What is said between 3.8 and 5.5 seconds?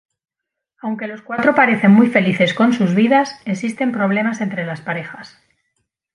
problemas entre las parejas.